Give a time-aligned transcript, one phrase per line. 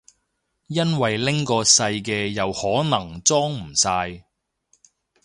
[0.65, 4.25] 因為拎個細嘅又可能裝唔晒